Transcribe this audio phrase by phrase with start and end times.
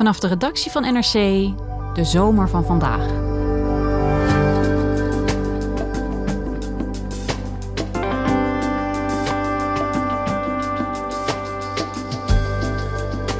[0.00, 1.12] Vanaf de redactie van NRC,
[1.94, 3.06] de zomer van vandaag.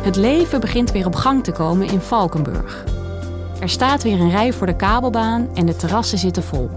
[0.02, 2.84] Het leven begint weer op gang te komen in Valkenburg.
[3.60, 6.70] Er staat weer een rij voor de kabelbaan en de terrassen zitten vol.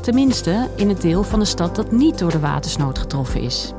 [0.00, 3.72] Tenminste in het deel van de stad dat niet door de watersnood getroffen is.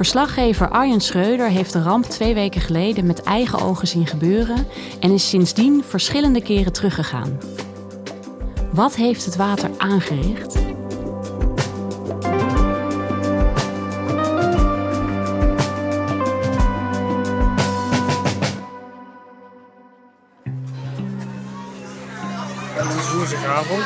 [0.00, 4.66] Verslaggever Arjen Schreuder heeft de ramp twee weken geleden met eigen ogen zien gebeuren
[5.00, 7.38] en is sindsdien verschillende keren teruggegaan.
[8.72, 10.54] Wat heeft het water aangericht?
[22.74, 23.84] Het is woensdagavond.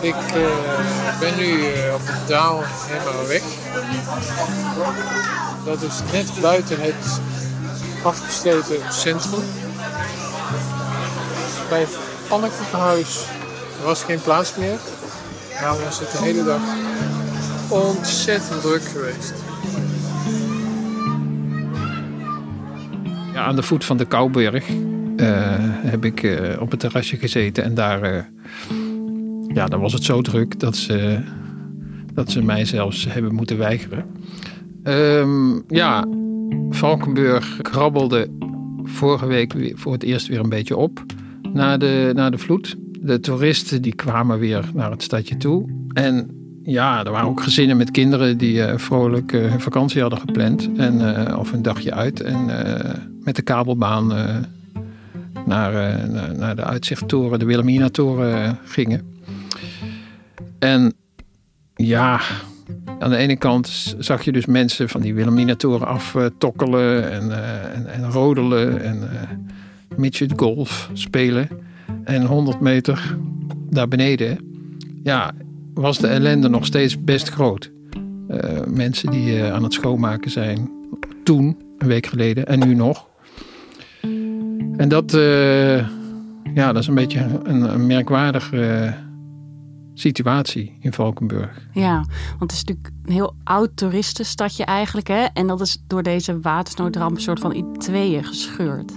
[0.00, 3.51] Ik uh, ben nu uh, op de Daal helemaal weg.
[5.64, 7.20] Dat is net buiten het
[8.02, 9.42] afgesloten centrum.
[11.68, 11.98] Bij het
[12.28, 13.24] Annekhuis
[13.84, 14.78] was geen plaats meer.
[15.60, 16.60] Nou was het de hele dag
[17.68, 19.34] ontzettend druk geweest.
[23.32, 27.64] Ja, aan de voet van de Kouberg uh, heb ik uh, op het terrasje gezeten
[27.64, 28.22] en daar, uh,
[29.54, 31.22] ja, daar was het zo druk dat ze,
[32.14, 34.04] dat ze mij zelfs hebben moeten weigeren.
[34.84, 36.06] Um, ja,
[36.70, 38.28] Valkenburg krabbelde
[38.84, 41.04] vorige week voor het eerst weer een beetje op
[41.52, 42.76] na de, na de vloed.
[43.00, 45.68] De toeristen die kwamen weer naar het stadje toe.
[45.92, 46.30] En
[46.62, 50.70] ja, er waren ook gezinnen met kinderen die vrolijk hun vakantie hadden gepland.
[50.76, 52.20] En, of een dagje uit.
[52.20, 52.46] En
[53.24, 54.06] met de kabelbaan
[55.46, 55.72] naar,
[56.10, 59.02] naar, naar, de uitzichttoren, de Wilhelmina-toren gingen.
[60.58, 60.94] En
[61.86, 62.20] ja,
[62.98, 67.86] aan de ene kant zag je dus mensen van die Wilhelmina-toren aftokkelen en, uh, en,
[67.86, 69.10] en, rodelen en
[69.98, 71.48] uh, golf spelen.
[72.04, 73.16] En 100 meter
[73.70, 74.38] daar beneden,
[75.02, 75.32] ja,
[75.74, 77.70] was de ellende nog steeds best groot.
[78.30, 80.70] Uh, mensen die aan het schoonmaken zijn
[81.24, 83.08] toen, een week geleden en nu nog.
[84.76, 85.12] En dat,
[86.54, 89.11] ja, dat is een beetje een, een merkwaardige uh,
[89.94, 91.68] situatie in Valkenburg.
[91.72, 91.94] Ja,
[92.38, 95.08] want het is natuurlijk een heel oud toeristenstadje eigenlijk.
[95.08, 95.24] Hè?
[95.32, 98.92] En dat is door deze watersnoodramp een soort van in tweeën gescheurd.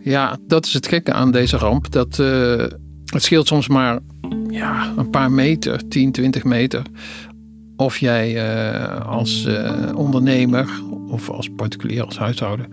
[0.00, 1.90] Ja, dat is het gekke aan deze ramp.
[1.90, 2.66] Dat, uh,
[3.04, 3.98] het scheelt soms maar
[4.48, 6.82] ja, een paar meter, 10, 20 meter.
[7.76, 8.58] Of jij
[9.02, 9.48] als
[9.94, 10.68] ondernemer
[11.08, 12.66] of als particulier, als huishouden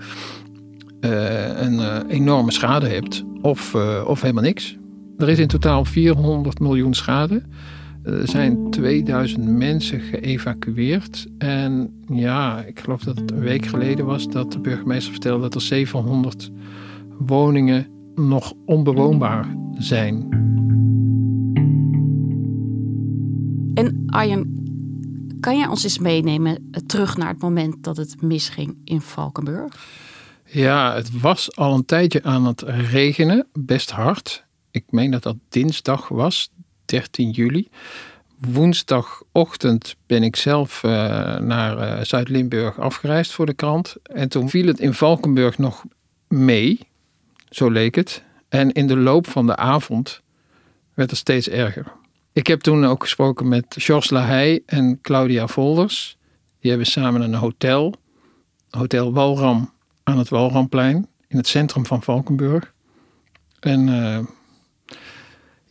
[0.99, 3.75] een enorme schade hebt of,
[4.05, 4.77] of helemaal niks.
[5.21, 7.43] Er is in totaal 400 miljoen schade.
[8.03, 11.27] Er zijn 2000 mensen geëvacueerd.
[11.37, 15.55] En ja, ik geloof dat het een week geleden was dat de burgemeester vertelde dat
[15.55, 16.51] er 700
[17.19, 20.29] woningen nog onbewoonbaar zijn.
[23.73, 24.63] En Arjen,
[25.39, 29.87] kan jij ons eens meenemen terug naar het moment dat het misging in Valkenburg?
[30.45, 34.49] Ja, het was al een tijdje aan het regenen, best hard.
[34.71, 36.51] Ik meen dat dat dinsdag was,
[36.85, 37.69] 13 juli.
[38.37, 40.91] Woensdagochtend ben ik zelf uh,
[41.37, 43.95] naar uh, Zuid-Limburg afgereisd voor de krant.
[44.03, 45.83] En toen viel het in Valkenburg nog
[46.27, 46.79] mee,
[47.49, 48.23] zo leek het.
[48.49, 50.21] En in de loop van de avond
[50.93, 51.91] werd het steeds erger.
[52.33, 56.17] Ik heb toen ook gesproken met Georges Lahey en Claudia Volders.
[56.59, 57.95] Die hebben samen een hotel,
[58.69, 62.73] Hotel Walram, aan het Walramplein in het centrum van Valkenburg.
[63.59, 64.19] En uh,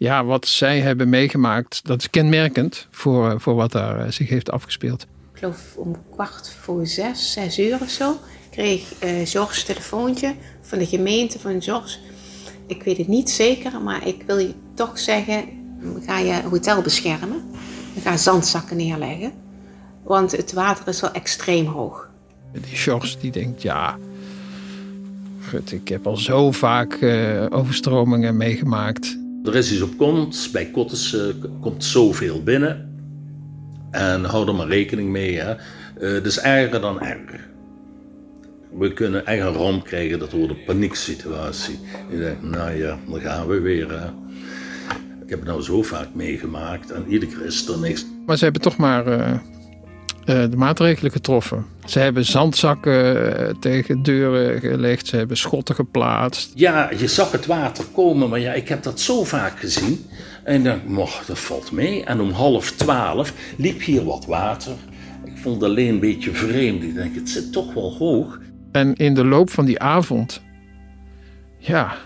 [0.00, 4.50] ja, wat zij hebben meegemaakt, dat is kenmerkend voor, voor wat daar uh, zich heeft
[4.50, 5.02] afgespeeld.
[5.02, 8.16] Ik geloof om kwart voor zes, zes uur of zo,
[8.50, 12.00] kreeg uh, Georges een telefoontje van de gemeente van Georges.
[12.66, 15.44] Ik weet het niet zeker, maar ik wil je toch zeggen,
[16.06, 17.42] ga je hotel beschermen.
[18.02, 19.32] Ga zandzakken neerleggen.
[20.02, 22.10] Want het water is wel extreem hoog.
[22.52, 23.98] Die Sjors die denkt, ja,
[25.40, 29.19] gut, ik heb al zo vaak eh, overstromingen meegemaakt.
[29.44, 30.52] Er is iets op komst.
[30.52, 32.88] Bij Kottes eh, komt zoveel binnen.
[33.90, 35.38] En hou er maar rekening mee.
[35.38, 35.54] Hè.
[36.06, 37.48] Het is erger dan erger.
[38.78, 41.78] We kunnen echt een ramp krijgen, dat wordt een panieksituatie.
[42.10, 43.90] Je denkt, nou ja, dan gaan we weer.
[43.90, 44.06] Hè.
[45.22, 48.06] Ik heb het nou zo vaak meegemaakt en iedere keer is er niks.
[48.26, 49.38] Maar ze hebben toch maar eh,
[50.24, 51.66] de maatregelen getroffen.
[51.84, 55.06] Ze hebben zandzakken eh, tegen deuren gelegd.
[55.06, 56.52] Ze hebben schotten geplaatst.
[56.54, 60.06] Ja, je zag het water komen, maar ja, ik heb dat zo vaak gezien.
[60.44, 62.04] En dacht, mocht, dat valt mee.
[62.04, 64.72] En om half twaalf liep hier wat water.
[65.24, 66.82] Ik vond het alleen een beetje vreemd.
[66.82, 68.40] Ik denk, het zit toch wel hoog.
[68.72, 70.42] En in de loop van die avond,
[71.58, 71.96] ja,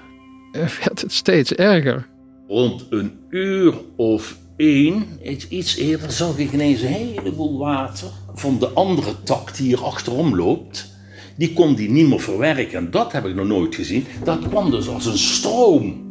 [0.52, 2.06] eh, werd het steeds erger.
[2.48, 5.04] Rond een uur of één,
[5.48, 10.36] iets, eerder, zag ik ineens een heleboel water van de andere tak die hier achterom
[10.36, 10.92] loopt.
[11.36, 12.78] Die kon die niet meer verwerken.
[12.78, 14.06] En dat heb ik nog nooit gezien.
[14.24, 16.02] Dat kwam dus als een stroom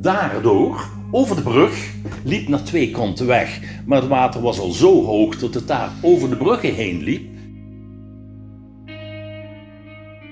[0.00, 1.92] daardoor over de brug,
[2.24, 3.60] liep naar twee kanten weg.
[3.86, 7.32] Maar het water was al zo hoog dat het daar over de bruggen heen liep.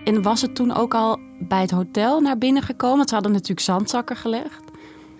[0.04, 3.08] En was het toen ook al bij het hotel naar binnen gekomen?
[3.08, 4.71] Ze hadden natuurlijk zandzakken gelegd.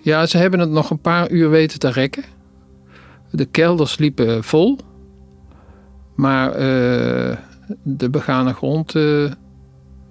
[0.05, 2.25] Ja, ze hebben het nog een paar uur weten te rekken.
[3.31, 4.79] De kelders liepen vol.
[6.15, 7.37] Maar eh,
[7.83, 9.31] de begane grond eh,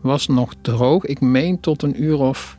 [0.01, 1.05] was nog droog.
[1.05, 2.57] Ik meen tot een uur of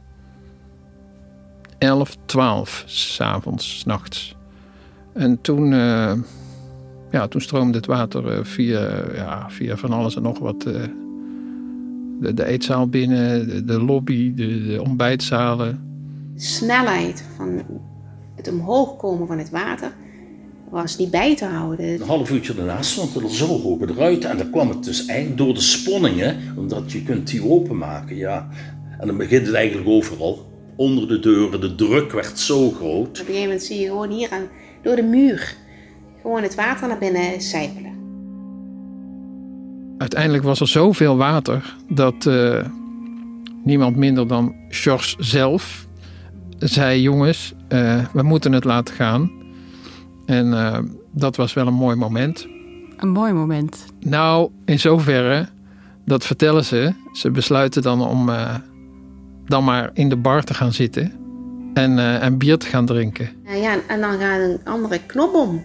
[1.79, 4.37] 11, 12 s'avonds, 's nachts.
[5.13, 6.13] En toen, eh,
[7.11, 10.61] ja, toen stroomde het water via, ja, via van alles en nog wat.
[10.61, 15.92] de, de eetzaal binnen, de, de lobby, de, de ontbijtzalen.
[16.35, 17.63] De snelheid van
[18.37, 19.93] het omhoog komen van het water
[20.71, 21.89] was niet bij te houden.
[21.89, 24.25] Een half uurtje daarna stond het er zo hoog eruit.
[24.25, 28.17] En dan kwam het dus eigenlijk door de sponningen, omdat je kunt die openmaken.
[28.17, 28.49] Ja.
[28.99, 30.51] En dan begint het eigenlijk overal.
[30.77, 33.09] Onder de deuren, de druk werd zo groot.
[33.09, 34.49] Op een gegeven moment zie je gewoon hier aan,
[34.83, 35.57] door de muur
[36.23, 37.93] gewoon het water naar binnen sijpelen.
[39.99, 42.65] Uiteindelijk was er zoveel water dat eh,
[43.65, 45.87] niemand minder dan George zelf
[46.69, 49.31] zei: Jongens, eh, we moeten het laten gaan.
[50.27, 50.79] En eh,
[51.11, 52.47] dat was wel een mooi moment.
[52.97, 53.85] Een mooi moment.
[54.01, 55.49] Nou, in zoverre,
[56.05, 56.93] dat vertellen ze.
[57.13, 58.55] Ze besluiten dan om eh,
[59.47, 61.13] dan maar in de bar te gaan zitten
[61.75, 63.31] en, eh, en bier te gaan drinken.
[63.45, 65.65] Ja, en dan gaat een andere knop om.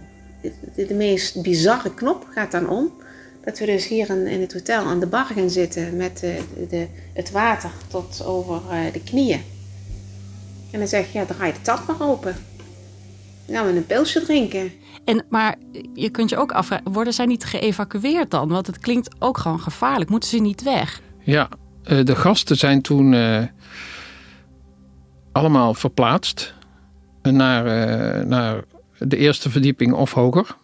[0.75, 2.91] De, meest bizarre knop gaat dan om.
[3.44, 6.39] Dat we dus hier in, in het hotel aan de bar gaan zitten met de,
[6.69, 9.41] de, het water tot over eh, de knieën.
[10.72, 12.36] En dan zeg je, ja, draai de tap maar open.
[13.46, 14.72] Dan gaan we een pilsje drinken.
[15.06, 15.56] En, maar
[15.94, 18.48] je kunt je ook afvragen, worden zij niet geëvacueerd dan?
[18.48, 20.10] Want het klinkt ook gewoon gevaarlijk.
[20.10, 21.02] Moeten ze niet weg?
[21.24, 21.50] Ja,
[21.84, 23.44] eh, de gasten zijn toen eh,
[25.31, 26.56] allemaal verplaatst
[27.22, 28.64] naar, eh, naar
[29.00, 30.56] de eerste verdieping of hoger.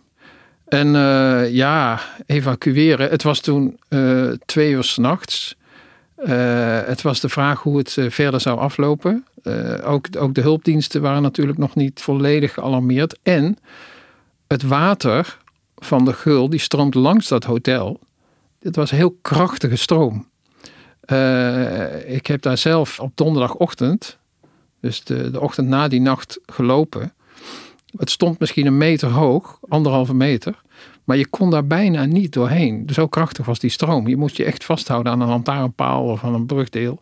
[0.67, 3.09] En eh, ja, evacueren.
[3.09, 5.55] Het was toen eh, twee uur s'nachts.
[6.25, 9.25] Eh het was de vraag hoe het eh, verder zou aflopen.
[9.43, 13.19] Eh, ook, ook de hulpdiensten waren natuurlijk nog niet volledig gealarmeerd.
[13.23, 13.57] En
[14.47, 15.37] het water
[15.75, 17.99] van de gul die stroomt langs dat hotel.
[18.59, 20.27] Dit was heel krachtige stroom.
[22.05, 24.17] Ik heb daar zelf op donderdagochtend,
[24.79, 27.13] dus de, de ochtend na die nacht, gelopen.
[27.97, 30.61] Het stond misschien een meter hoog, anderhalve meter.
[31.03, 32.89] Maar je kon daar bijna niet doorheen.
[32.93, 34.07] Zo krachtig was die stroom.
[34.07, 37.01] Je moest je echt vasthouden aan een lantaarnpaal of aan een brugdeel.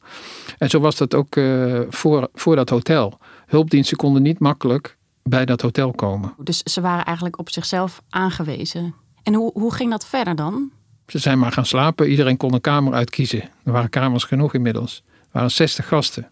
[0.58, 3.18] En zo was dat ook eh, voor, voor dat hotel.
[3.46, 6.34] Hulpdiensten konden niet makkelijk bij dat hotel komen.
[6.38, 8.96] Dus ze waren eigenlijk op zichzelf aangewezen.
[9.24, 10.72] En hoe, hoe ging dat verder dan?
[11.08, 12.10] Ze zijn maar gaan slapen.
[12.10, 13.42] Iedereen kon een kamer uitkiezen.
[13.64, 15.04] Er waren kamers genoeg inmiddels.
[15.08, 16.30] Er waren 60 gasten.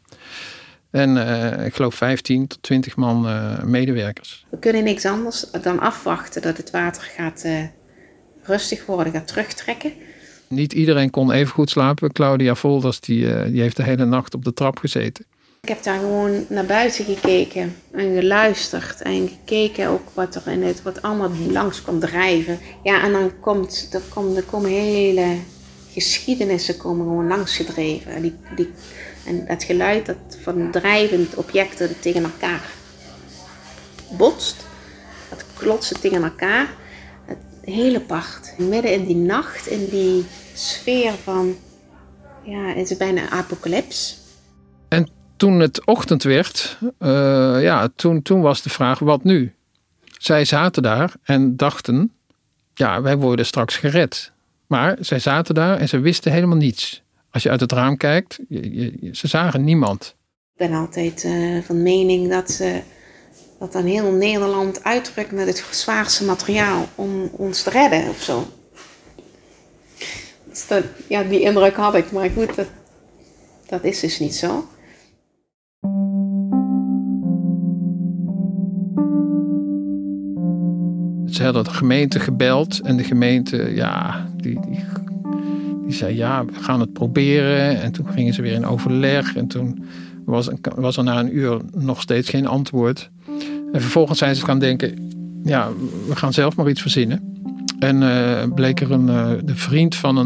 [0.91, 4.46] En eh, ik geloof 15 tot 20 man eh, medewerkers.
[4.50, 7.63] We kunnen niks anders dan afwachten dat het water gaat eh,
[8.43, 9.91] rustig worden, gaat terugtrekken.
[10.48, 12.12] Niet iedereen kon even goed slapen.
[12.12, 15.25] Claudia Volders die, die heeft de hele nacht op de trap gezeten.
[15.62, 20.63] Ik heb daar gewoon naar buiten gekeken en geluisterd en gekeken ook wat er in
[20.63, 22.60] het, wat allemaal langs komt drijven.
[22.84, 25.36] Ja, en dan komt, er, komt, er komen hele
[25.91, 28.12] geschiedenissen komen gewoon langs gedreven.
[28.12, 28.69] En, die, die,
[29.26, 32.70] en dat geluid dat van drijvend objecten tegen elkaar
[34.18, 34.66] botst,
[35.30, 36.68] dat klotsen tegen elkaar.
[37.26, 41.56] Het hele part, midden in die nacht, in die sfeer van,
[42.44, 44.18] ja, het is bijna een apocalyps.
[44.88, 49.54] En toen het ochtend werd, uh, ja, toen, toen was de vraag: wat nu?
[50.18, 52.12] Zij zaten daar en dachten:
[52.74, 54.32] ja, wij worden straks gered.
[54.68, 57.02] Maar zij zaten daar en ze wisten helemaal niets.
[57.32, 60.16] Als je uit het raam kijkt, je, ze zagen niemand.
[60.54, 62.76] Ik ben altijd uh, van mening dat, uh,
[63.60, 68.48] dat dan heel Nederland uitdrukt met het zwaarste materiaal om ons te redden of zo.
[70.50, 72.68] Dus dat, ja, die indruk had ik, maar goed, dat,
[73.68, 74.68] dat is dus niet zo.
[81.26, 84.86] Ze hadden de gemeente gebeld en de gemeente, ja, die, die,
[85.89, 87.81] die zei ja, we gaan het proberen.
[87.81, 89.84] En toen gingen ze weer in overleg en toen
[90.25, 93.12] was, was er na een uur nog steeds geen antwoord.
[93.72, 95.12] En vervolgens zijn ze gaan denken,
[95.43, 95.69] ja,
[96.08, 97.34] we gaan zelf maar iets verzinnen.
[97.79, 100.17] En uh, bleek er een, uh, de vriend van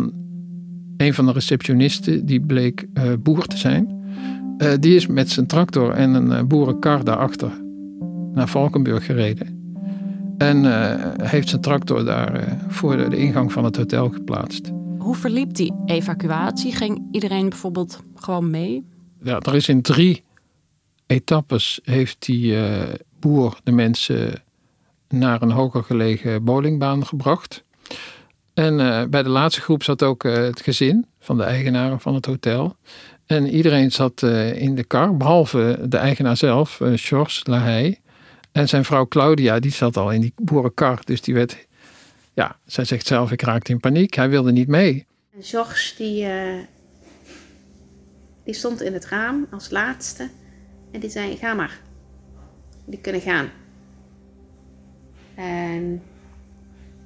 [0.97, 4.01] een, van de receptionisten, die bleek uh, boer te zijn.
[4.79, 7.51] die is met zijn tractor en een boerenkar daarachter
[8.33, 9.61] naar Valkenburg gereden.
[10.37, 10.65] En
[11.23, 14.71] heeft zijn tractor daar voor de, ingang van het hotel geplaatst.
[15.03, 16.75] Hoe verliep die evacuatie?
[16.75, 18.85] Ging iedereen bijvoorbeeld gewoon mee?
[19.21, 20.23] Ja, er is in drie
[21.07, 22.57] etappes heeft die
[23.19, 24.43] boer de mensen
[25.09, 27.63] naar een hoger gelegen bowlingbaan gebracht.
[28.53, 32.13] En uh, bij de laatste groep zat ook uh, het gezin van de eigenaren van
[32.13, 32.75] het hotel.
[33.25, 34.21] En iedereen zat
[34.53, 37.99] in de kar, behalve de eigenaar zelf, Georges Lahey.
[38.51, 40.99] En zijn vrouw Claudia, die zat al in die boerenkar.
[41.03, 41.67] Dus die werd,
[42.33, 44.13] ja, zij zegt zelf, ik raakte in paniek.
[44.13, 45.05] Hij wilde niet mee.
[45.35, 46.27] En Georges, die,
[48.43, 50.29] die stond in het raam als laatste.
[50.91, 51.79] En die zei, ga maar.
[52.85, 53.49] Die kunnen gaan.
[55.35, 56.01] En,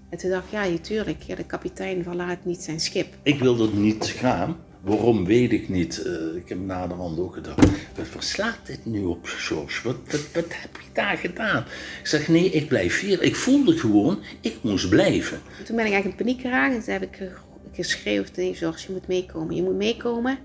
[0.10, 3.13] en toen dacht ik, ja, natuurlijk, ja, de kapitein verlaat niet zijn schip.
[3.24, 4.57] Ik wilde niet gaan.
[4.81, 6.03] Waarom weet ik niet.
[6.05, 7.60] Uh, ik heb naderhand ook gedacht,
[7.96, 9.88] wat verslaat dit nu op, George?
[9.88, 11.63] Wat, wat, wat, heb je daar gedaan?
[12.00, 13.22] Ik zeg, nee, ik blijf hier.
[13.22, 15.39] Ik voelde gewoon, ik moest blijven.
[15.65, 17.31] Toen ben ik eigenlijk in paniek geraakt en toen heb ik
[17.74, 20.38] geschreven tegen George, je moet meekomen, je moet meekomen.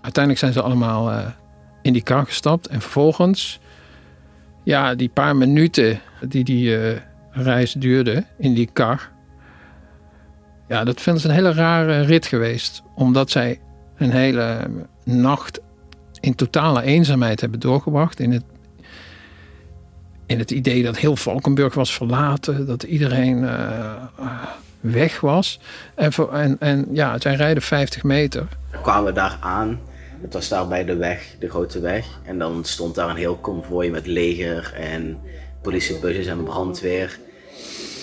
[0.00, 1.30] Uiteindelijk zijn ze allemaal uh,
[1.82, 3.60] in die kar gestapt en vervolgens,
[4.64, 6.78] ja, die paar minuten die die...
[6.78, 6.96] Uh,
[7.42, 9.10] reis duurde in die kar.
[10.68, 12.82] Ja, dat vinden ze een hele rare rit geweest.
[12.94, 13.60] Omdat zij
[13.98, 14.70] een hele
[15.04, 15.60] nacht
[16.20, 18.20] in totale eenzaamheid hebben doorgebracht.
[18.20, 18.44] In het,
[20.26, 22.66] in het idee dat heel Valkenburg was verlaten.
[22.66, 24.02] Dat iedereen uh,
[24.80, 25.60] weg was.
[25.94, 28.48] En, voor, en, en ja, zij rijden 50 meter.
[28.70, 29.80] We kwamen daar aan.
[30.20, 32.06] Het was daar bij de weg, de grote weg.
[32.24, 35.18] En dan stond daar een heel konvooi met leger en
[35.62, 37.18] politiebussen en brandweer.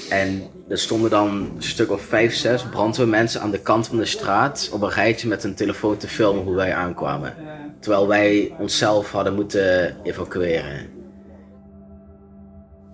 [0.10, 4.06] En er stonden dan een stuk of vijf, zes brandweermensen aan de kant van de
[4.06, 7.34] straat op een rijtje met een telefoon te filmen hoe wij aankwamen.
[7.80, 10.88] Terwijl wij onszelf hadden moeten evacueren.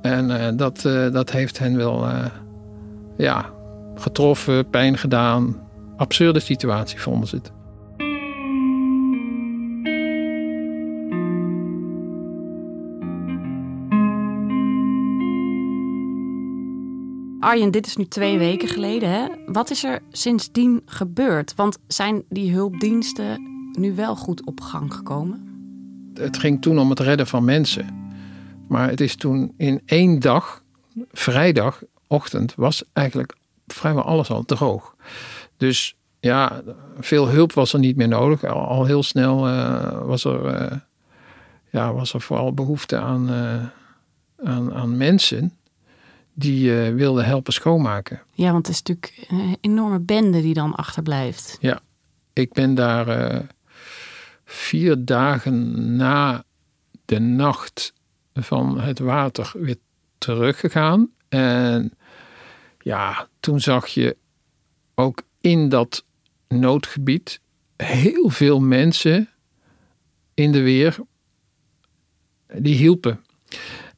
[0.02, 2.26] En uh, dat, uh, dat heeft hen wel uh,
[3.18, 3.50] ja,
[3.96, 5.70] getroffen, pijn gedaan.
[5.98, 7.52] Absurde situatie vonden ze het.
[17.42, 19.10] Arjen, dit is nu twee weken geleden.
[19.10, 19.28] Hè?
[19.46, 21.56] Wat is er sindsdien gebeurd?
[21.56, 25.50] Want zijn die hulpdiensten nu wel goed op gang gekomen?
[26.14, 28.14] Het ging toen om het redden van mensen.
[28.68, 30.64] Maar het is toen in één dag,
[31.12, 33.36] vrijdagochtend, was eigenlijk
[33.68, 34.96] vrijwel alles al droog.
[35.58, 36.62] Dus ja,
[37.00, 38.44] veel hulp was er niet meer nodig.
[38.44, 40.78] Al, heel snel uh, was, er, uh,
[41.70, 43.66] ja, was er vooral behoefte aan, uh,
[44.48, 45.56] aan, aan mensen
[46.34, 48.22] die uh, wilde helpen schoonmaken.
[48.34, 51.58] Ja, want het is natuurlijk een enorme bende die dan achterblijft.
[51.60, 51.82] Ja,
[52.34, 53.40] ik ben daar uh,
[54.46, 56.44] vier dagen na
[57.06, 57.94] de nacht
[58.34, 59.78] van het water weer
[60.18, 61.10] teruggegaan.
[61.30, 61.94] En
[62.80, 64.18] ja, toen zag je
[64.96, 66.06] ook in dat
[66.48, 67.40] noodgebied
[67.76, 69.30] heel veel mensen
[70.34, 71.00] in de weer
[72.58, 73.26] die hielpen.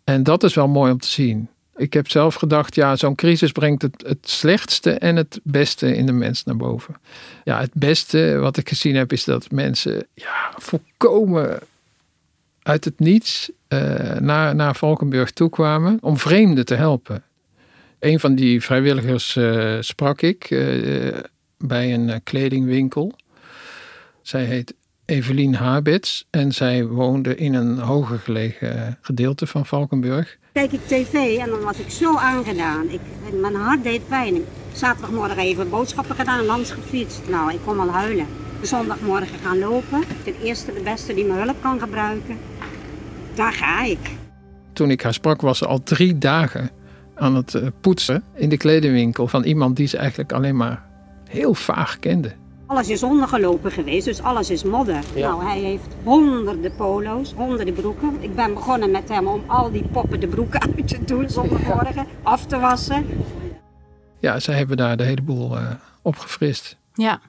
[0.03, 1.49] En dat is wel mooi om te zien.
[1.75, 6.05] Ik heb zelf gedacht, ja, zo'n crisis brengt het, het slechtste en het beste in
[6.05, 6.95] de mens naar boven.
[7.43, 11.59] Ja, het beste wat ik gezien heb is dat mensen ja, volkomen
[12.61, 13.79] uit het niets uh,
[14.19, 17.23] naar, naar Valkenburg toe kwamen om vreemden te helpen.
[17.99, 21.17] Een van die vrijwilligers uh, sprak ik uh,
[21.57, 23.15] bij een kledingwinkel.
[24.21, 24.73] Zij heet
[25.05, 31.37] Evelien Habits en zij woonde in een hoger gelegen gedeelte van Valkenburg Kijk ik tv
[31.37, 32.89] en dan was ik zo aangedaan.
[32.89, 32.99] Ik,
[33.41, 34.41] mijn hart deed pijn.
[34.73, 37.21] Zaterdagmorgen even boodschappen gedaan, langs gefietst.
[37.29, 38.27] Nou, ik kon al huilen.
[38.61, 40.03] zondagmorgen gaan lopen.
[40.23, 42.37] De eerste, de beste die me hulp kan gebruiken.
[43.35, 43.99] Daar ga ik.
[44.73, 46.69] Toen ik haar sprak was ze al drie dagen
[47.15, 50.85] aan het eh, poetsen in de kledingwinkel van iemand die ze eigenlijk alleen maar
[51.29, 52.31] heel vaag kende.
[52.73, 55.03] Alles is ondergelopen geweest, dus alles is modder.
[55.15, 55.29] Ja.
[55.29, 58.17] Nou, hij heeft honderden polo's, honderden broeken.
[58.23, 62.07] Ik ben begonnen met hem om al die poppen de broeken uit te doen zondagmorgen,
[62.23, 63.05] af te wassen.
[64.19, 66.77] Ja, ze hebben daar de hele boel eh, opgefrist.
[66.93, 67.21] Ja,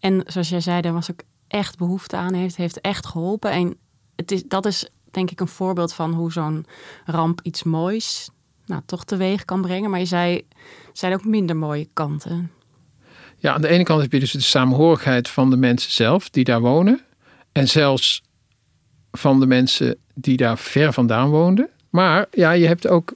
[0.00, 2.34] en zoals jij zei, daar was ook echt behoefte aan.
[2.34, 3.50] Heeft, heeft echt geholpen.
[3.50, 3.76] En
[4.16, 6.66] het is, dat is denk ik een voorbeeld van hoe zo'n
[7.04, 8.30] ramp iets moois
[8.66, 9.90] nou, toch teweeg kan brengen.
[9.90, 10.44] Maar je zei, er
[10.92, 12.50] zijn ook minder mooie kanten.
[13.40, 16.44] Ja, aan de ene kant heb je dus de samenhorigheid van de mensen zelf die
[16.44, 17.00] daar wonen.
[17.52, 18.22] En zelfs
[19.12, 21.68] van de mensen die daar ver vandaan woonden.
[21.90, 23.14] Maar ja, je hebt ook,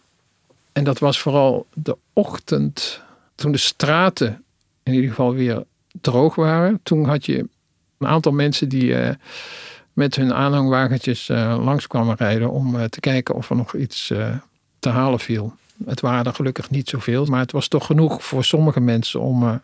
[0.73, 3.01] en dat was vooral de ochtend,
[3.35, 4.45] toen de straten
[4.83, 5.65] in ieder geval weer
[6.01, 6.81] droog waren.
[6.83, 7.39] Toen had je
[7.99, 9.15] een aantal mensen die eh,
[9.93, 14.13] met hun aanhangwagentjes eh, langs kwamen rijden om eh, te kijken of er nog iets
[14.79, 15.55] te halen viel.
[15.85, 19.61] Het waren er gelukkig niet zoveel, maar het was toch genoeg voor sommige mensen om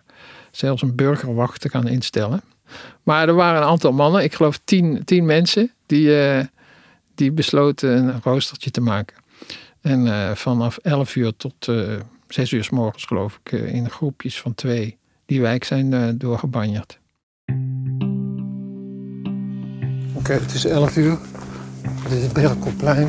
[0.51, 2.43] zelfs een burgerwacht te gaan instellen.
[3.03, 6.45] Maar er waren een aantal mannen, ik geloof tien, tien mensen, die, eh,
[7.15, 9.17] die besloten een roostertje te maken.
[9.81, 11.97] En eh, vanaf 11 uur tot eh
[12.29, 16.99] 6 uur s morgens, geloof ik, in groepjes van twee, die wijk zijn doorgebanjerd.
[20.15, 21.19] Oké, het is 11 uur.
[22.03, 23.09] Dit is het Berkelplein.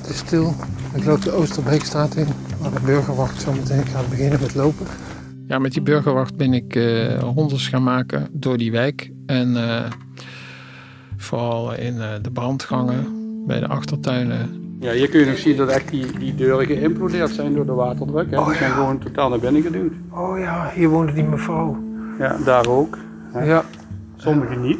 [0.00, 0.54] Het is stil.
[0.94, 2.26] Ik loop de Oosterbeekstraat in,
[2.60, 4.86] waar de burgerwacht zo meteen gaat beginnen met lopen.
[5.46, 9.10] Ja, met die burgerwacht ben ik eh rondes gaan maken door die wijk.
[9.26, 9.84] En eh,
[11.16, 13.06] vooral in eh, de brandgangen,
[13.46, 14.48] bij de achtertuinen.
[14.80, 17.72] Ja, hier kun je nog zien dat echt die, die deuren geïmplodeerd zijn door de
[17.72, 18.30] waterdruk.
[18.30, 18.38] Hè.
[18.38, 19.92] Oh, die zijn gewoon totaal naar binnen geduwd.
[20.10, 21.78] Oh ja, hier woonde die mevrouw.
[22.18, 22.98] Ja, daar ook.
[23.32, 23.44] hè.
[23.44, 23.64] Ja.
[24.16, 24.78] Sommigen niet.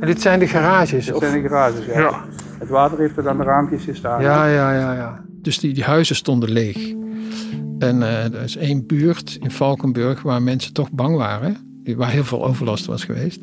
[0.00, 1.06] En dit zijn de garages?
[1.06, 1.22] Dat of?
[1.22, 2.00] zijn de garages, ja.
[2.00, 2.24] Ja.
[2.58, 4.22] Het water heeft er aan de raampjes gestaan.
[4.22, 5.20] Ja, ja, ja, ja.
[5.42, 6.94] Dus die, die huizen stonden leeg.
[7.78, 11.56] En eh, er is één buurt in Valkenburg waar mensen toch bang waren.
[11.96, 13.40] Waar heel veel overlast was geweest.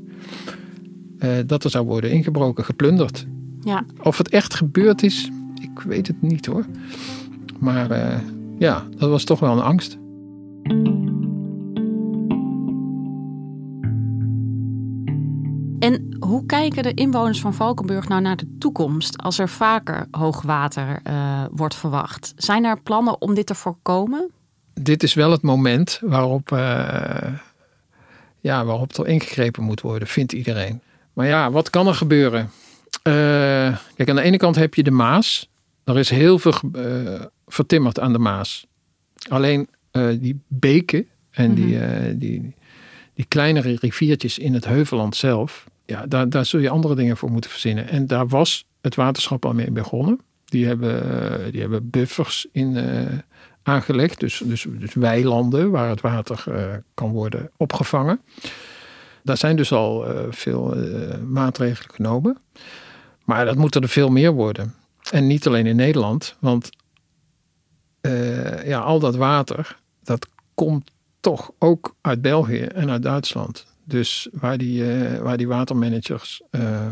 [1.20, 3.28] eh, dat er zou worden ingebroken, geplunderd.
[3.62, 3.86] Ja.
[4.04, 5.30] Of het echt gebeurd is,
[5.62, 6.66] ik weet het niet hoor.
[7.60, 8.20] Maar eh,
[8.60, 9.98] ja, dat was toch wel een angst.
[16.20, 21.44] Hoe kijken de inwoners van Valkenburg nou naar de toekomst als er vaker hoogwater eh,
[21.52, 22.34] wordt verwacht?
[22.36, 24.32] Zijn er plannen om dit te voorkomen?
[24.74, 27.34] Dit is wel het moment waarop, eh,
[28.40, 30.82] ja, waarop er ingegrepen moet worden, vindt iedereen.
[31.14, 32.50] Maar ja, wat kan er gebeuren?
[33.04, 33.14] Eh,
[33.96, 35.50] kijk, aan de ene kant heb je de Maas.
[35.84, 36.54] Er is heel veel
[37.48, 38.68] vertimmerd aan de Maas.
[39.30, 39.70] Alleen
[40.20, 42.54] die beken en die, eh, die,
[43.14, 47.32] die kleinere riviertjes in het Heuvelland zelf, ja, daar, daar zul je andere dingen voor
[47.32, 47.88] moeten verzinnen.
[47.88, 50.20] En daar was het waterschap al mee begonnen.
[50.46, 53.06] Die hebben, eh, die hebben buffers in, eh,
[53.64, 58.22] aangelegd, dus, dus, dus weilanden waar het water eh, kan worden opgevangen.
[59.24, 60.76] Daar zijn dus al veel
[61.28, 62.38] maatregelen genomen.
[63.26, 64.74] Maar dat moeten er veel meer worden.
[65.12, 66.70] En niet alleen in Nederland, want
[68.66, 73.66] ja, al dat water, dat komt toch ook uit België en uit Duitsland.
[73.88, 76.88] Dus waar die, eh, waar die watermanagers eh,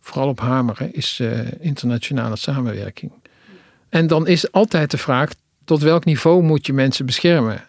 [0.00, 3.12] vooral op hameren, is eh, internationale samenwerking.
[3.88, 5.30] En dan is altijd de vraag,
[5.64, 7.64] tot welk niveau moet je mensen beschermen?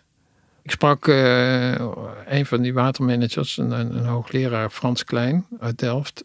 [0.62, 6.24] Ik sprak een van die watermanagers, een, een, hoogleraar Frans Klein uit Delft,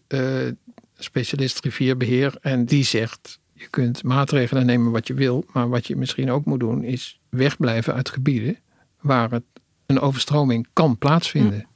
[0.99, 2.35] specialist rivierbeheer.
[2.41, 6.45] En die zegt, je kunt maatregelen nemen wat je wil, maar wat je misschien ook
[6.45, 8.59] moet doen is wegblijven uit gebieden
[9.01, 9.45] waar het,
[9.87, 11.67] een overstroming kan plaatsvinden.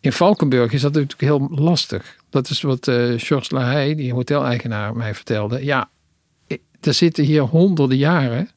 [0.00, 2.16] In Valkenburg is dat natuurlijk heel lastig.
[2.30, 5.64] Dat is wat eh Georges Lahey, die hoteleigenaar, mij vertelde.
[5.64, 5.88] Ja,
[6.52, 8.50] i- er zitten hier honderden jaren,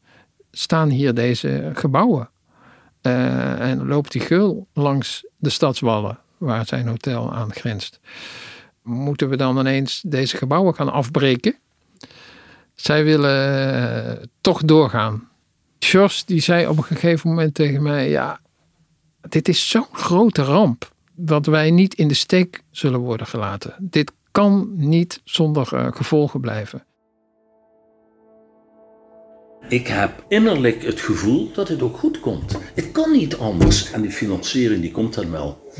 [0.51, 2.29] staan hier deze gebouwen.
[3.01, 7.99] Eh, en loopt die geul langs de stadswallen, waar zijn hotel aan grenst.
[8.83, 11.55] Moeten we dan ineens deze gebouwen gaan afbreken?
[12.75, 13.73] Zij willen
[14.19, 15.27] eh, toch doorgaan.
[15.79, 18.39] George die zei op een gegeven moment tegen mij: Ja,
[19.29, 23.75] dit is zo'n grote ramp dat wij niet in de steek zullen worden gelaten.
[23.79, 26.83] Dit kan niet zonder eh, gevolgen blijven.
[29.69, 32.57] Ik heb innerlijk het gevoel dat het ook goed komt.
[32.75, 33.91] Het kan niet anders.
[33.91, 35.71] En die financiering die komt dan wel.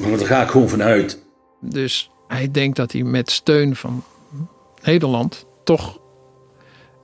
[0.00, 1.24] Maar daar ga ik gewoon vanuit.
[1.60, 4.04] Dus hij denkt dat hij met steun van
[4.82, 6.00] Nederland toch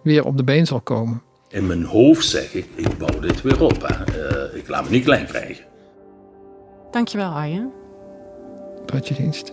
[0.03, 1.23] weer op de been zal komen.
[1.57, 3.83] In mijn hoofd zeg ik, ik bouw dit weer op.
[3.83, 4.05] Hè.
[4.05, 5.65] Eh, ik laat me niet klein krijgen.
[6.91, 7.73] Dankjewel, Arjen.
[8.87, 9.53] Tot je dienst.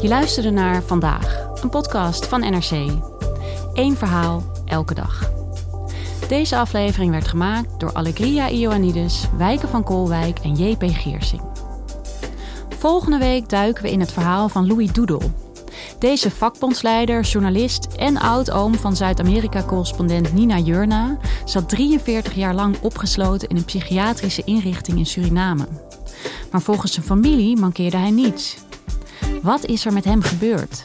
[0.00, 2.90] Je luisterde naar Vandaag, een podcast van NRC.
[3.72, 5.30] Eén verhaal, elke dag.
[6.28, 11.57] Deze aflevering werd gemaakt door Allegria Ioannidis, Wijke van Koolwijk en JP Geersing.
[12.88, 15.22] Volgende week duiken we in het verhaal van Louis Doedel.
[15.98, 23.56] Deze vakbondsleider, journalist en oud-oom van Zuid-Amerika-correspondent Nina Jurna zat 43 jaar lang opgesloten in
[23.56, 25.68] een psychiatrische inrichting in Suriname.
[26.50, 28.56] Maar volgens zijn familie mankeerde hij niets.
[29.42, 30.84] Wat is er met hem gebeurd?